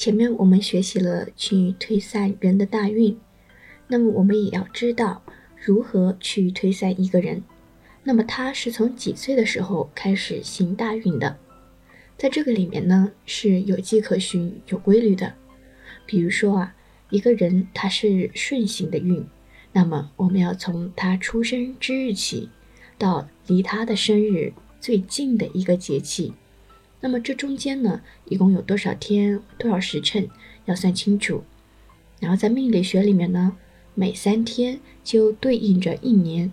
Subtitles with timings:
[0.00, 3.18] 前面我们学习了去推算人的大运，
[3.86, 5.22] 那么我们也要知道
[5.62, 7.42] 如何去推算一个人。
[8.02, 11.36] 那么他是从几岁的时候开始行大运的？
[12.16, 15.34] 在这个里面呢是有迹可循、有规律的。
[16.06, 16.74] 比如说啊，
[17.10, 19.22] 一个人他是顺行的运，
[19.70, 22.48] 那么我们要从他出生之日起，
[22.96, 26.32] 到离他的生日最近的一个节气。
[27.00, 30.28] 那么这中间呢，一共有多少天、多少时辰，
[30.66, 31.44] 要算清楚。
[32.20, 33.56] 然后在命理学里面呢，
[33.94, 36.52] 每三天就对应着一年，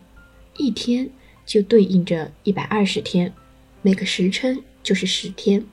[0.57, 1.09] 一天
[1.45, 3.33] 就对应着一百二十天，
[3.81, 5.65] 每个时辰就是十天。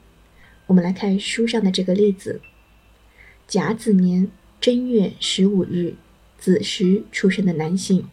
[0.66, 2.41] 我们来看书上的这个例子：
[3.46, 4.29] 甲子年
[4.60, 5.95] 正月十五日
[6.38, 8.06] 子时出生的男性。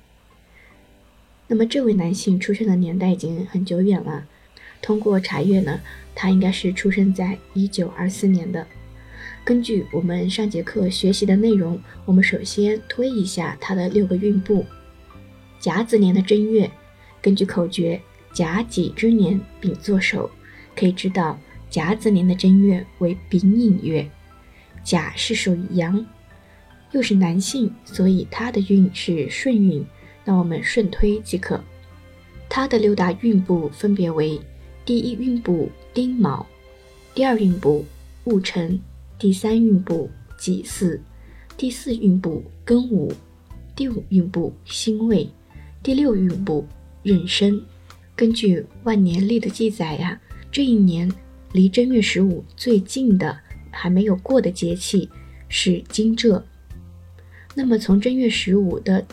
[1.47, 4.27] 那么这位男性出生的年代已经很久远了。
[4.81, 5.81] 通过查阅呢，
[6.13, 8.65] 他应该是出生在一九二四年的。
[9.43, 14.65] 根据我们上节课学习的内容，我们首先推一下他的六个运部。
[15.59, 16.69] 甲子年的正月，
[17.21, 17.99] 根据口诀
[18.33, 20.29] “甲己之年丙作首”，
[20.75, 24.07] 可以知道甲子年的正月为丙寅月。
[24.83, 26.05] 甲是属于阳，
[26.91, 29.85] 又是男性，所以他的运是顺运。
[30.23, 31.63] 那我们顺推即可。
[32.47, 34.39] 他的六大运部分别为。
[34.83, 36.45] 第一运部丁卯，
[37.13, 37.85] 第二运部
[38.23, 38.79] 戊辰，
[39.19, 40.99] 第三运部己巳，
[41.55, 43.13] 第四运部庚午，
[43.75, 45.29] 第五运部辛未，
[45.83, 46.65] 第六运部
[47.03, 47.61] 壬申。
[48.15, 50.19] 根据万年历的记载呀，
[50.51, 51.11] 这一年
[51.51, 55.07] 离正月十五最近的还没有过的节气
[55.47, 56.43] 是惊蛰。
[57.53, 59.05] 那么从正月十五的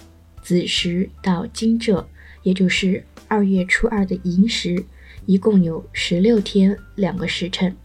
[0.42, 2.06] 子时到惊蛰，
[2.42, 4.82] 也就是二月初二的寅时。
[5.29, 7.77] 一共有十六天两个时辰，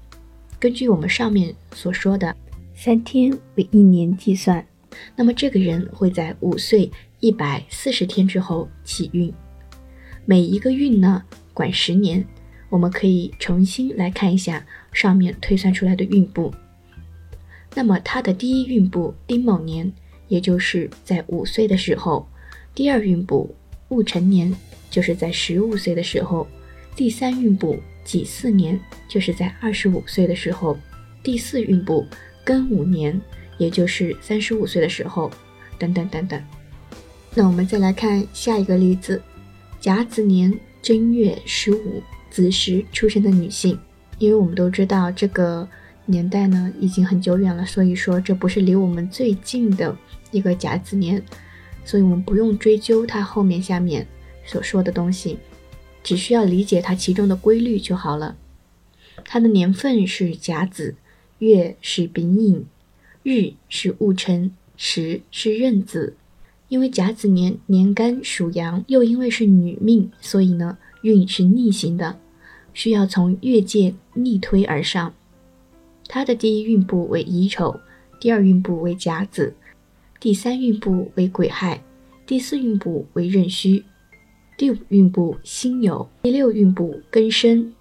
[0.57, 2.33] 根据我们上面所说的
[2.73, 4.65] 三天为一年计算，
[5.13, 9.29] 那么这个人会在五岁一百四十天之后起运。
[10.23, 11.21] 每一个运呢
[11.53, 12.25] 管十年，
[12.69, 16.49] 我们可以重新来看一下上面推算出来的运部。
[17.75, 19.91] 那么他的第一运部丁卯年，
[20.29, 22.25] 也就是在五岁的时候；
[22.73, 23.53] 第二运部
[23.89, 24.55] 戊辰年，
[24.89, 26.47] 就是在十五岁的时候。
[26.95, 30.77] 第三运部己巳年，就是在二十五岁的时候；
[31.23, 32.05] 第四运部
[32.45, 33.19] 庚午年，
[33.57, 35.31] 也就是三十五岁的时候，
[35.79, 36.41] 等等等等。
[37.33, 39.21] 那我们再来看下一个例子：
[39.79, 43.77] 甲子年正月十五子时出生的女性。
[44.19, 45.67] 因为我们都知道这个
[46.05, 49.93] 年代呢已经很久远了，所以说这不是离我们最近的
[50.29, 51.21] 一个甲子年，
[51.83, 54.05] 所以我们不用追究它后面下面
[54.45, 55.39] 所说的东西。
[56.03, 58.35] 只需要理解它其中的规律就好了。
[59.25, 60.95] 它的年份是甲子，
[61.39, 62.65] 月是丙寅，
[63.23, 66.15] 日是戊辰，时是壬子。
[66.67, 72.19] 因为甲子年年干属阳，又因为是女命，所以呢运是逆行的，
[72.73, 75.13] 需要从月界逆推而上。
[76.07, 77.79] 它的第一运部为乙丑，
[78.19, 79.53] 第二运部为甲子，
[80.19, 81.83] 第三运部为癸亥，
[82.25, 83.83] 第四运部为壬戌。
[84.63, 87.73] 第五运部辛酉，第六运部庚申，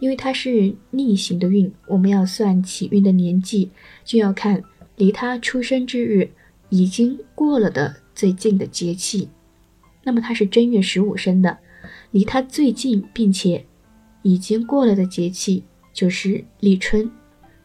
[0.00, 3.70] 因为它是逆行的运，我们要算起运的年纪，
[4.04, 4.60] 就要看
[4.96, 6.28] 离他出生之日
[6.68, 9.28] 已经过了的最近的节气。
[10.02, 11.58] 那么他是正月十五生的，
[12.10, 13.64] 离他最近并且
[14.22, 15.62] 已经过了的节气
[15.92, 17.08] 就是立春。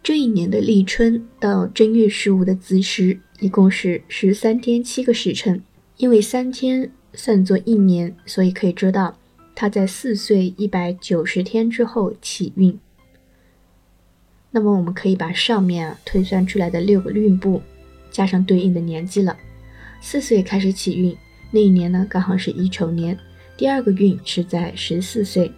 [0.03, 5.63] 这一年的立春到正月十五的子时，一共是十三天七个时辰，
[5.97, 6.91] 因为三天。
[7.13, 9.17] 算作一年，所以可以知道
[9.55, 12.77] 他在四岁一百九十天之后起运。
[14.51, 17.61] 那么我们可以把上面啊推算出来的六个运部
[18.09, 19.37] 加上对应的年纪了。
[20.01, 21.15] 四岁开始起运，
[21.51, 23.17] 那一年呢刚好是乙丑年。
[23.57, 25.51] 第二个运是在十四岁，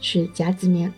[0.00, 0.92] 是甲子年。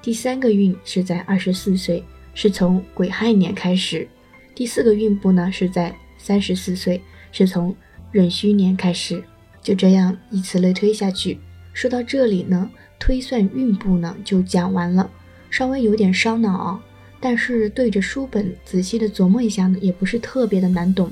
[0.00, 2.04] 第三个运是在二十四岁，
[2.34, 4.06] 是从癸亥年开始。
[4.54, 7.02] 第四个运部呢是在三十四岁，
[7.32, 7.74] 是从
[8.12, 9.22] 壬戌年开始。
[9.64, 11.40] 就这样以此类推下去，
[11.72, 15.10] 说到这里呢，推算运部呢就讲完了，
[15.50, 16.84] 稍微有点烧脑啊，
[17.18, 21.10] 但是对着书本仔细的琢磨一下呢，也不是特别的难懂。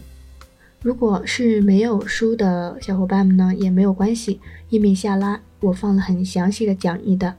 [0.83, 4.39] 如果是没有书的小伙伴们呢，也没有关系，
[4.69, 7.35] 页面下拉我放了很详细的讲义的。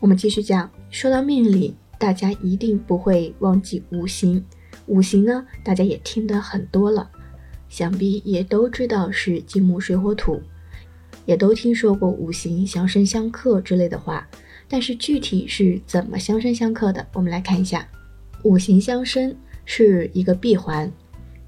[0.00, 4.44] 我们继续讲，说到命理，大家一定不会忘记五行，
[4.84, 7.08] 五行呢，大家也听得很多了。
[7.68, 10.40] 想必也都知道是金木水火土，
[11.26, 14.28] 也都听说过五行相生相克之类的话。
[14.66, 17.06] 但是具体是怎么相生相克的？
[17.12, 17.86] 我们来看一下，
[18.42, 20.90] 五行相生是一个闭环，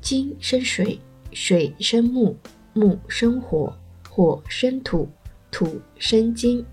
[0.00, 0.98] 金生水，
[1.32, 2.36] 水生木，
[2.74, 3.74] 木生火，
[4.08, 5.08] 火生土，
[5.50, 6.64] 土生金。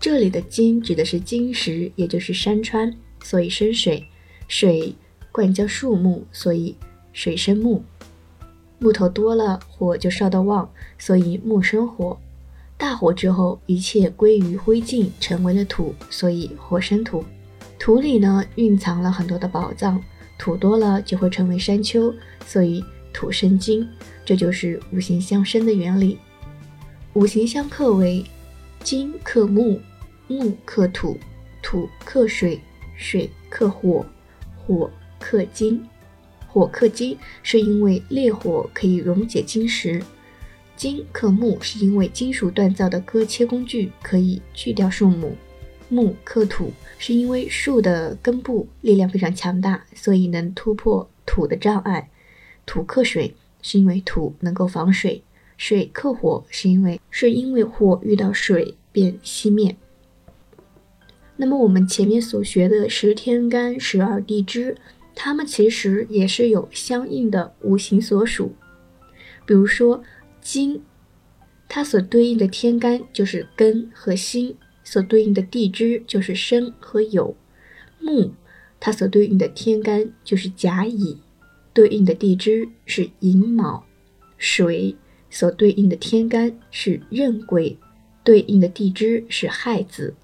[0.00, 2.92] 这里的金指的是金石，也就是山川，
[3.22, 4.04] 所以生水。
[4.48, 4.94] 水
[5.30, 6.74] 灌浇树木，所以
[7.12, 7.84] 水生木。
[8.82, 10.68] 木头多了，火就烧得旺，
[10.98, 12.18] 所以木生火。
[12.76, 17.24] 大火之后，一切归于灰烬，成为了土，所以火生土。
[17.78, 20.02] 土里呢，蕴藏了很多的宝藏，
[20.36, 22.12] 土多了就会成为山丘，
[22.44, 23.88] 所以土生金。
[24.24, 26.18] 这就是五行相生的原理。
[27.12, 28.24] 五行相克为：
[28.82, 29.78] 金克木，
[30.26, 31.16] 木克土，
[31.62, 32.60] 土克水，
[32.96, 34.04] 水克火，
[34.56, 34.90] 火
[35.20, 35.80] 克金。
[36.52, 40.02] 火克金是因为烈火可以溶解金石，
[40.76, 45.34] 金克木是因为金属锻造的割切工具可以锯掉树木，
[45.88, 52.10] 木克土是因为树的根部力量非常强大，所以能突破土的障碍，
[52.66, 55.22] 土克水是因为土能够防水，
[55.56, 59.74] 水克火是因为是因为火遇到水便熄灭。
[61.36, 64.76] 那么我们前面所学的十天干、十二地支。
[65.14, 68.54] 它们其实也是有相应的五行所属，
[69.46, 70.02] 比如说
[70.40, 70.82] 金，
[71.68, 77.34] 它所对应的天干就是庚和辛，所对应的地支就是申和酉；
[78.00, 78.32] 木，
[78.80, 81.18] 它所对应的天干就是甲乙，
[81.72, 83.84] 对应的地支是寅卯；
[84.38, 84.96] 水
[85.30, 87.78] 所对应的天干是壬癸，
[88.24, 90.14] 对应的地支是亥子；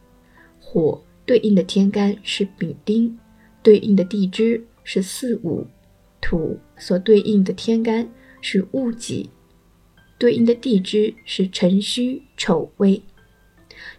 [0.60, 3.18] 火对应的天干是丙丁，
[3.62, 4.64] 对应的地支。
[4.90, 5.66] 是四五
[6.18, 8.08] 土所对应的天干
[8.40, 9.28] 是戊己，
[10.16, 13.02] 对应的地支是辰戌丑未，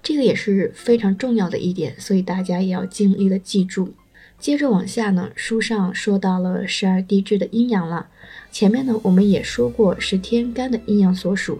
[0.01, 3.93] 这个也是非常重要的一点，所以大家也要尽力的记住。
[4.39, 8.09] 接着往下呢，书上说到了十二地支的阴阳了。
[8.51, 11.59] 前面呢我们也说过是天干的阴阳所属。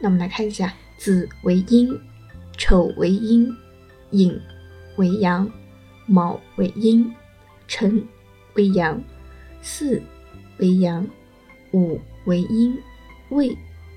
[0.00, 1.94] 那我们来看一下：子为阴，
[2.56, 3.54] 丑为阴，
[4.12, 4.40] 寅
[4.96, 5.52] 为阳，
[6.06, 7.12] 卯为阴。
[7.70, 8.04] 辰
[8.54, 9.00] 为阳，
[9.62, 10.02] 巳
[10.58, 11.06] 为阳，
[11.70, 12.76] 午为阴，
[13.28, 13.56] 未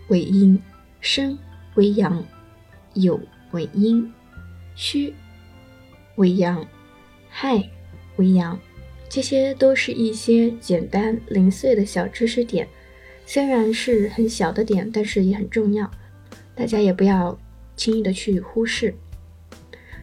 [0.09, 0.61] 为阴，
[1.01, 1.35] 申
[1.73, 2.23] 为阳，
[2.93, 4.13] 酉为阴，
[4.75, 5.15] 戌
[6.17, 6.63] 为阳，
[7.27, 7.67] 亥
[8.17, 8.59] 为阳。
[9.09, 12.67] 这些都是一些简单零碎的小知识点，
[13.25, 15.89] 虽然是很小的点，但是也很重要，
[16.53, 17.35] 大家也不要
[17.75, 18.93] 轻易的去忽视。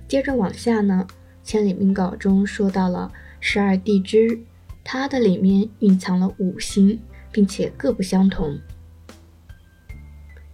[0.09, 1.07] 接着往下呢，
[1.45, 3.13] 千里命稿中说到了。
[3.41, 4.39] 十二地支，
[4.85, 7.01] 它的里面蕴藏了五行，
[7.33, 8.59] 并且各不相同。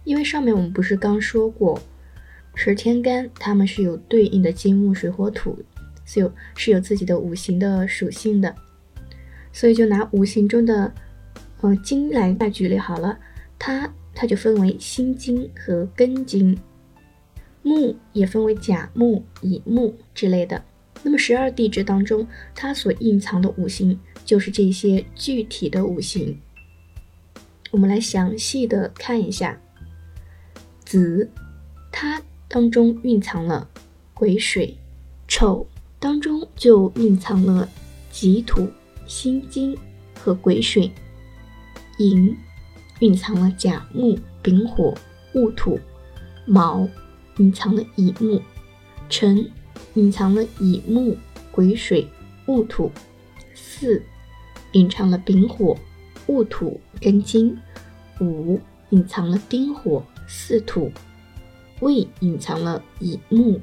[0.03, 1.79] 因为上面我们不是刚说过，
[2.55, 5.59] 十天干它们是有对应的金木水火土，
[6.05, 8.55] 是有是有自己的五行的属性的。
[9.51, 10.93] 所以就拿五行中的，
[11.61, 13.19] 呃金来来举例好了，
[13.59, 16.57] 它它就分为辛金和庚金，
[17.61, 20.63] 木也分为甲木、乙木之类的。
[21.03, 26.37] 那么十二地支当中，它所蕴藏的五行就是这些具体的五行。
[27.71, 29.59] 我们来详细的看一下，
[30.83, 31.29] 子，
[31.91, 33.69] 它当中蕴藏了
[34.13, 34.73] 癸水；
[35.27, 35.67] 丑
[35.99, 37.69] 当中就蕴藏了
[38.11, 38.67] 己土、
[39.05, 39.77] 辛金
[40.19, 40.89] 和癸水；
[41.99, 42.35] 寅
[42.99, 44.93] 蕴藏了甲木、丙火、
[45.33, 45.77] 戊土；
[46.45, 46.87] 卯
[47.37, 48.41] 蕴藏了乙木；
[49.09, 49.49] 辰。
[49.97, 51.17] 隐藏了乙木、
[51.49, 52.07] 癸水、
[52.45, 52.91] 戊土；
[53.55, 53.99] 巳
[54.73, 55.75] 隐藏了丙火、
[56.27, 57.57] 戊土、庚金；
[58.21, 58.61] 午
[58.91, 60.91] 隐藏了丁火、巳土；
[61.79, 63.59] 未隐藏了乙木、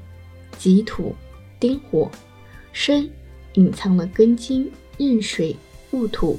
[0.58, 1.14] 己土、
[1.60, 2.10] 丁火；
[2.72, 3.08] 申
[3.52, 5.54] 隐藏了庚金、壬水、
[5.92, 6.36] 戊土；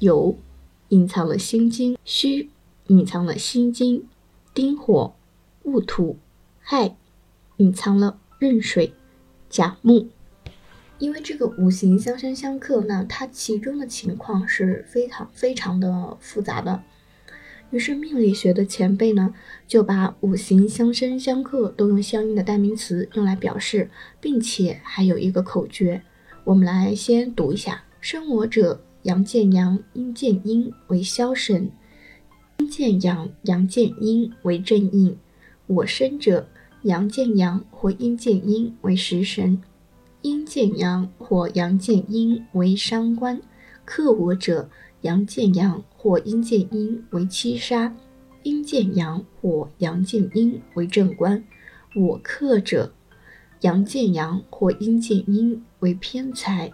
[0.00, 0.36] 酉
[0.90, 2.50] 隐藏了辛金；戌
[2.88, 4.06] 隐藏了辛金、
[4.52, 5.14] 丁火、
[5.62, 6.18] 戊土；
[6.60, 6.94] 亥
[7.56, 8.92] 隐藏了壬水。
[9.54, 10.08] 甲木，
[10.98, 16.82] 因为这个五行相生相克，那它其中的情况是非常非常的复杂的。
[17.70, 19.32] 于是命理学的前辈呢，
[19.68, 23.88] 就把五行相生相克都用相应的代名词用来表示，
[24.20, 26.02] 并且还有一个口诀。
[26.42, 31.68] 我们来先读一下：生我者，阳见阳，阴见阴为消神；
[32.58, 35.16] 阴见阳，阳见阴为正印。
[35.68, 36.48] 我生者。
[36.84, 39.58] 阳见阳或阴见阴为食神，
[40.20, 43.40] 阴见阳或阳见阴为伤官。
[43.86, 44.68] 克我者，
[45.00, 47.96] 阳见阳或阴见阴为七杀，
[48.42, 51.42] 阴见阳或阳见阴为正官。
[51.96, 52.92] 我克者，
[53.62, 56.70] 阳见阳或阴见阴为偏财，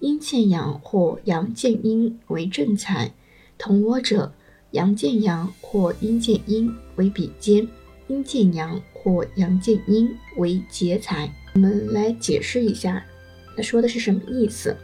[0.00, 3.12] 阴见阳或阳见阴为正财。
[3.58, 4.32] 同我者，
[4.70, 7.68] 阳见阳或阴见阴为比肩，
[8.10, 11.32] 阴见阳或阳见阴为劫财。
[11.54, 13.06] 我们来解释一下，
[13.56, 14.76] 那说的是什么意思？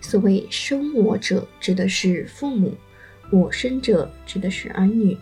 [0.00, 2.72] 所谓生我者，指的是父母；
[3.30, 5.16] 我生者，指的是儿女；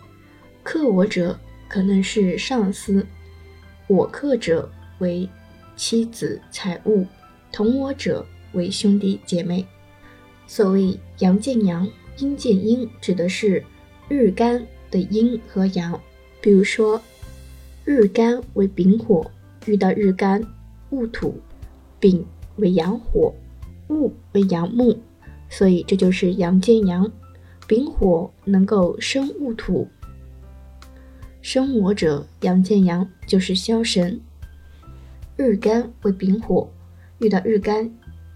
[0.63, 3.05] 克我者，可能是上司；
[3.85, 5.29] 我克者为
[5.75, 7.05] 妻子、财物；
[7.51, 9.63] 同我者为兄弟姐妹。
[10.47, 11.87] 所谓阳见阳，
[12.17, 13.63] 阴见阴，指的是
[14.09, 16.01] 日干的阴和阳。
[16.41, 17.01] 比如说，
[17.87, 19.29] 日干为丙火，
[19.67, 20.43] 遇到日干
[20.89, 21.39] 戊土，
[21.99, 22.25] 丙
[22.55, 23.31] 为阳火，
[23.89, 24.97] 戊为阳木，
[25.51, 27.11] 所以这就是阳见阳。
[27.67, 29.87] 丙火能够生戊土。
[31.43, 34.19] 生我者，阳见阳，就是枭神。
[35.37, 36.67] 日干为丙火，
[37.19, 37.91] 遇到日干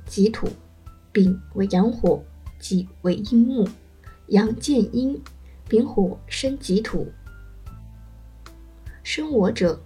[0.06, 0.48] 己土，
[1.12, 2.24] 丙为阳火，
[2.60, 3.68] 己为阴木，
[4.28, 5.20] 阳见阴，
[5.68, 7.08] 丙火生己土。
[9.12, 9.82] 生我者，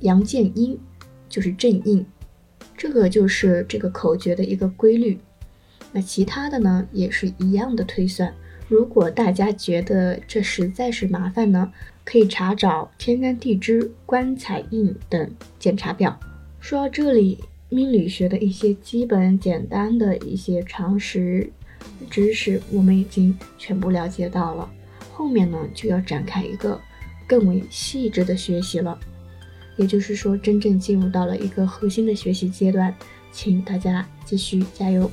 [0.00, 0.78] 阳见阴，
[1.30, 2.04] 就是正印。
[2.76, 5.18] 这个就是这个口诀的一个规律。
[5.92, 8.34] 那其他的呢，也是一样的推算。
[8.68, 11.72] 如果大家觉得这实在是麻烦呢，
[12.04, 16.20] 可以查找天干地支、官财印等检查表。
[16.60, 21.50] 说到这里，命理学的一些基本简单的一些常识
[22.10, 24.70] 知识，我们已经全部了解到了。
[25.14, 26.78] 后面呢，就要展开一个
[27.26, 28.98] 更为细致的学习了。
[29.76, 32.94] 也就是说，真正进入到了一个核心的学习阶段，
[33.32, 35.10] 请大家继续加油。